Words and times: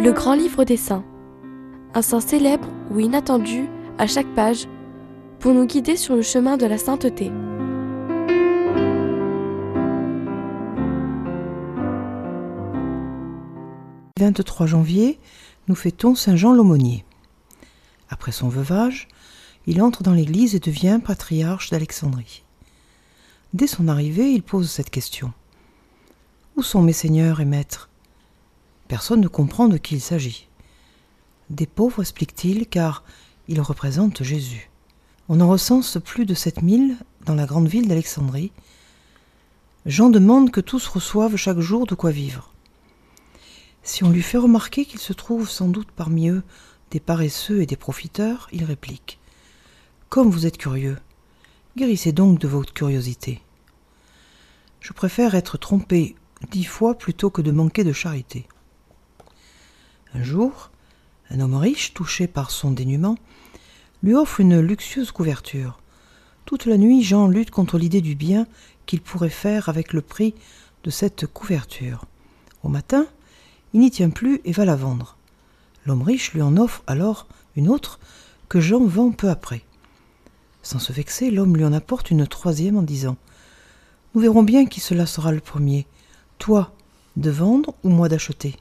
Le 0.00 0.12
grand 0.12 0.34
livre 0.34 0.64
des 0.64 0.76
saints. 0.76 1.04
Un 1.94 2.02
saint 2.02 2.20
célèbre 2.20 2.68
ou 2.90 2.98
inattendu 2.98 3.68
à 3.96 4.06
chaque 4.06 4.32
page 4.34 4.66
pour 5.38 5.54
nous 5.54 5.66
guider 5.66 5.96
sur 5.96 6.16
le 6.16 6.22
chemin 6.22 6.56
de 6.56 6.66
la 6.66 6.78
sainteté. 6.78 7.30
Le 14.16 14.24
23 14.24 14.66
janvier, 14.66 15.18
nous 15.68 15.74
fêtons 15.74 16.14
Saint 16.14 16.36
Jean 16.36 16.52
l'Aumônier. 16.52 17.04
Après 18.10 18.32
son 18.32 18.48
veuvage, 18.48 19.08
il 19.66 19.80
entre 19.80 20.02
dans 20.02 20.12
l'Église 20.12 20.54
et 20.54 20.60
devient 20.60 21.00
patriarche 21.02 21.70
d'Alexandrie. 21.70 22.44
Dès 23.54 23.68
son 23.68 23.88
arrivée, 23.88 24.32
il 24.32 24.42
pose 24.42 24.70
cette 24.70 24.90
question. 24.90 25.32
Où 26.56 26.62
sont 26.62 26.82
mes 26.82 26.92
seigneurs 26.92 27.40
et 27.40 27.44
maîtres? 27.44 27.88
Personne 28.88 29.20
ne 29.20 29.28
comprend 29.28 29.68
de 29.68 29.78
qui 29.78 29.94
il 29.94 30.00
s'agit. 30.00 30.48
Des 31.50 31.66
pauvres, 31.66 32.02
explique-t-il, 32.02 32.66
car 32.66 33.02
ils 33.48 33.60
représentent 33.60 34.22
Jésus. 34.22 34.70
On 35.28 35.40
en 35.40 35.48
recense 35.48 35.98
plus 36.04 36.26
de 36.26 36.34
7000 36.34 36.96
dans 37.24 37.34
la 37.34 37.46
grande 37.46 37.68
ville 37.68 37.88
d'Alexandrie. 37.88 38.52
Jean 39.86 40.10
demande 40.10 40.50
que 40.50 40.60
tous 40.60 40.86
reçoivent 40.86 41.36
chaque 41.36 41.60
jour 41.60 41.86
de 41.86 41.94
quoi 41.94 42.10
vivre. 42.10 42.52
Si 43.82 44.04
on 44.04 44.10
lui 44.10 44.22
fait 44.22 44.38
remarquer 44.38 44.84
qu'il 44.84 45.00
se 45.00 45.12
trouve 45.12 45.48
sans 45.48 45.68
doute 45.68 45.90
parmi 45.94 46.28
eux 46.28 46.42
des 46.90 47.00
paresseux 47.00 47.60
et 47.60 47.66
des 47.66 47.76
profiteurs, 47.76 48.48
il 48.52 48.64
réplique 48.64 49.18
Comme 50.08 50.30
vous 50.30 50.46
êtes 50.46 50.58
curieux, 50.58 50.98
guérissez 51.76 52.12
donc 52.12 52.38
de 52.38 52.48
votre 52.48 52.72
curiosité. 52.72 53.42
Je 54.80 54.92
préfère 54.92 55.34
être 55.34 55.58
trompé 55.58 56.14
dix 56.50 56.64
fois 56.64 56.94
plutôt 56.96 57.30
que 57.30 57.42
de 57.42 57.50
manquer 57.50 57.84
de 57.84 57.92
charité. 57.92 58.46
Un 60.14 60.22
jour, 60.22 60.70
un 61.30 61.40
homme 61.40 61.56
riche, 61.56 61.92
touché 61.92 62.28
par 62.28 62.52
son 62.52 62.70
dénuement, 62.70 63.16
lui 64.02 64.14
offre 64.14 64.40
une 64.40 64.60
luxueuse 64.60 65.10
couverture. 65.10 65.80
Toute 66.44 66.66
la 66.66 66.76
nuit, 66.76 67.02
Jean 67.02 67.26
lutte 67.26 67.50
contre 67.50 67.78
l'idée 67.78 68.00
du 68.00 68.14
bien 68.14 68.46
qu'il 68.86 69.00
pourrait 69.00 69.28
faire 69.28 69.68
avec 69.68 69.92
le 69.92 70.02
prix 70.02 70.34
de 70.84 70.90
cette 70.90 71.26
couverture. 71.26 72.04
Au 72.62 72.68
matin, 72.68 73.06
il 73.72 73.80
n'y 73.80 73.90
tient 73.90 74.10
plus 74.10 74.40
et 74.44 74.52
va 74.52 74.64
la 74.64 74.76
vendre. 74.76 75.16
L'homme 75.84 76.02
riche 76.02 76.32
lui 76.32 76.42
en 76.42 76.56
offre 76.56 76.82
alors 76.86 77.26
une 77.56 77.68
autre 77.68 77.98
que 78.48 78.60
Jean 78.60 78.84
vend 78.84 79.10
peu 79.10 79.30
après. 79.30 79.62
Sans 80.62 80.78
se 80.78 80.92
vexer, 80.92 81.30
l'homme 81.30 81.56
lui 81.56 81.64
en 81.64 81.72
apporte 81.72 82.10
une 82.10 82.26
troisième 82.26 82.76
en 82.76 82.82
disant 82.82 83.16
Nous 84.14 84.20
verrons 84.20 84.44
bien 84.44 84.66
qui 84.66 84.80
cela 84.80 85.06
sera 85.06 85.32
le 85.32 85.40
premier, 85.40 85.86
toi 86.38 86.72
de 87.16 87.30
vendre 87.30 87.74
ou 87.82 87.88
moi 87.88 88.08
d'acheter. 88.08 88.56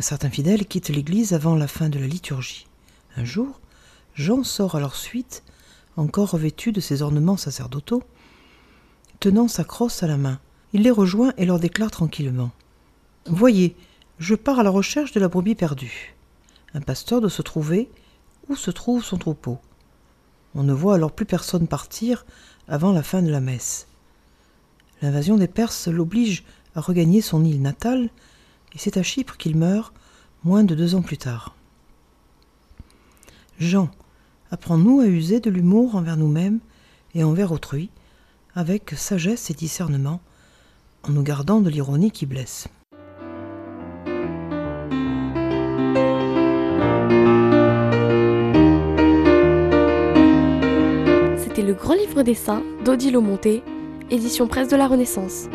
Un 0.00 0.02
certain 0.02 0.30
fidèle 0.30 0.64
quitte 0.64 0.88
l'église 0.88 1.34
avant 1.34 1.54
la 1.54 1.68
fin 1.68 1.90
de 1.90 1.98
la 1.98 2.06
liturgie. 2.06 2.66
Un 3.18 3.24
jour, 3.26 3.60
Jean 4.14 4.44
sort 4.44 4.74
à 4.74 4.80
leur 4.80 4.96
suite, 4.96 5.42
encore 5.98 6.30
revêtu 6.30 6.72
de 6.72 6.80
ses 6.80 7.02
ornements 7.02 7.36
sacerdotaux, 7.36 8.02
tenant 9.18 9.46
sa 9.46 9.62
crosse 9.62 10.02
à 10.02 10.06
la 10.06 10.16
main. 10.16 10.40
Il 10.72 10.84
les 10.84 10.90
rejoint 10.90 11.34
et 11.36 11.44
leur 11.44 11.60
déclare 11.60 11.90
tranquillement 11.90 12.50
Voyez, 13.26 13.76
je 14.18 14.34
pars 14.34 14.58
à 14.58 14.62
la 14.62 14.70
recherche 14.70 15.12
de 15.12 15.20
la 15.20 15.28
brebis 15.28 15.54
perdue. 15.54 16.14
Un 16.72 16.80
pasteur 16.80 17.20
doit 17.20 17.28
se 17.28 17.42
trouver 17.42 17.90
où 18.48 18.56
se 18.56 18.70
trouve 18.70 19.04
son 19.04 19.18
troupeau. 19.18 19.58
On 20.54 20.62
ne 20.62 20.72
voit 20.72 20.94
alors 20.94 21.12
plus 21.12 21.26
personne 21.26 21.68
partir 21.68 22.24
avant 22.68 22.92
la 22.92 23.02
fin 23.02 23.20
de 23.20 23.30
la 23.30 23.42
messe. 23.42 23.86
L'invasion 25.02 25.36
des 25.36 25.46
Perses 25.46 25.88
l'oblige 25.88 26.42
à 26.74 26.80
regagner 26.80 27.20
son 27.20 27.44
île 27.44 27.60
natale 27.60 28.08
et 28.74 28.78
c'est 28.78 28.96
à 28.96 29.02
Chypre 29.02 29.36
qu'il 29.36 29.56
meurt 29.56 29.92
moins 30.44 30.64
de 30.64 30.74
deux 30.74 30.94
ans 30.94 31.02
plus 31.02 31.18
tard. 31.18 31.54
Jean, 33.58 33.90
apprends-nous 34.50 35.00
à 35.00 35.06
user 35.06 35.40
de 35.40 35.50
l'humour 35.50 35.94
envers 35.96 36.16
nous-mêmes 36.16 36.60
et 37.14 37.24
envers 37.24 37.52
autrui, 37.52 37.90
avec 38.54 38.90
sagesse 38.96 39.50
et 39.50 39.54
discernement, 39.54 40.20
en 41.02 41.12
nous 41.12 41.22
gardant 41.22 41.60
de 41.60 41.70
l'ironie 41.70 42.10
qui 42.10 42.26
blesse. 42.26 42.68
C'était 51.42 51.62
le 51.62 51.74
grand 51.74 51.94
livre 51.94 52.22
des 52.22 52.34
saints 52.34 52.62
d'Odile 52.84 53.18
Monté, 53.18 53.62
édition 54.10 54.46
presse 54.46 54.68
de 54.68 54.76
la 54.76 54.88
Renaissance. 54.88 55.48